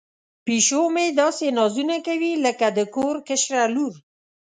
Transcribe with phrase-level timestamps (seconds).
[0.45, 3.93] پیشو مې داسې نازونه کوي لکه د کور کشره لور.